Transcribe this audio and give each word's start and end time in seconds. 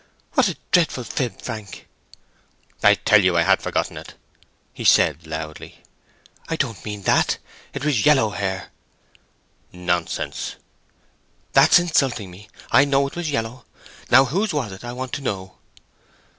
"What 0.33 0.47
a 0.49 0.57
dreadful 0.71 1.03
fib, 1.03 1.39
Frank!" 1.43 1.87
"I 2.83 2.95
tell 2.95 3.23
you 3.23 3.37
I 3.37 3.43
had 3.43 3.61
forgotten 3.61 3.97
it!" 3.97 4.15
he 4.73 4.83
said, 4.83 5.27
loudly. 5.27 5.83
"I 6.49 6.55
don't 6.55 6.83
mean 6.83 7.03
that—it 7.03 7.85
was 7.85 8.03
yellow 8.03 8.31
hair." 8.31 8.71
"Nonsense." 9.71 10.55
"That's 11.53 11.77
insulting 11.77 12.31
me. 12.31 12.49
I 12.71 12.83
know 12.83 13.05
it 13.05 13.15
was 13.15 13.29
yellow. 13.29 13.65
Now 14.09 14.25
whose 14.25 14.55
was 14.55 14.71
it? 14.71 14.83
I 14.83 14.91
want 14.91 15.13
to 15.13 15.21
know." 15.21 15.59